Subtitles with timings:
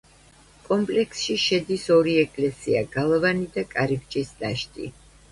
[0.67, 4.89] კომპლექსში შედის ორი ეკლესია, გალავანი და კარიბჭის ნაშთი.